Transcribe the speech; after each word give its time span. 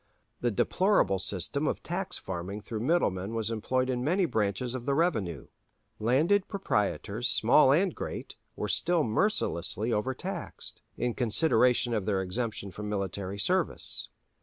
The 0.39 0.49
deplorable 0.49 1.19
system 1.19 1.67
of 1.67 1.83
tax 1.83 2.17
farming 2.17 2.61
through 2.61 2.79
middlemen 2.79 3.35
was 3.35 3.51
employed 3.51 3.87
in 3.87 4.03
many 4.03 4.25
branches 4.25 4.73
of 4.73 4.87
the 4.87 4.95
revenue. 4.95 5.45
Landed 5.99 6.47
proprietors, 6.47 7.29
small 7.29 7.71
and 7.71 7.93
great, 7.93 8.35
were 8.55 8.67
still 8.67 9.03
mercilessly 9.03 9.93
overtaxed, 9.93 10.81
in 10.97 11.13
consideration 11.13 11.93
of 11.93 12.07
their 12.07 12.23
exemption 12.23 12.71
from 12.71 12.89
military 12.89 13.37
service. 13.37 14.09